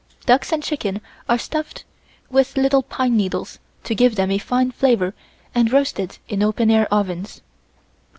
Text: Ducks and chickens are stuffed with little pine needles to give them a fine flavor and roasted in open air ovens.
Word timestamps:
Ducks 0.25 0.51
and 0.51 0.63
chickens 0.63 0.99
are 1.29 1.37
stuffed 1.37 1.83
with 2.31 2.57
little 2.57 2.81
pine 2.81 3.15
needles 3.15 3.59
to 3.83 3.93
give 3.93 4.15
them 4.15 4.31
a 4.31 4.39
fine 4.39 4.71
flavor 4.71 5.13
and 5.53 5.71
roasted 5.71 6.17
in 6.27 6.41
open 6.41 6.71
air 6.71 6.91
ovens. 6.91 7.41